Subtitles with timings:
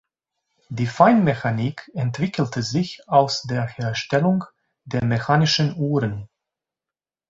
[0.69, 4.45] Die Feinmechanik entwickelte sich aus der Herstellung
[4.83, 6.27] der mechanischen Uhren.